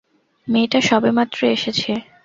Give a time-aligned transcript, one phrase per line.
[0.47, 1.91] মেয়েটা সবেমাত্র এসেছে!